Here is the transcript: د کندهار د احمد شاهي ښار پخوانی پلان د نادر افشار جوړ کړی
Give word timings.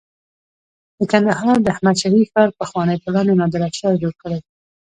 د 0.97 0.99
کندهار 1.11 1.57
د 1.61 1.67
احمد 1.75 1.95
شاهي 2.01 2.23
ښار 2.31 2.49
پخوانی 2.59 2.97
پلان 3.03 3.25
د 3.27 3.31
نادر 3.39 3.61
افشار 3.69 3.93
جوړ 4.01 4.13
کړی 4.21 4.39